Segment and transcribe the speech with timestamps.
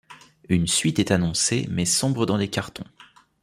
[0.49, 2.87] Une suite est annoncée mais sombre dans les cartons.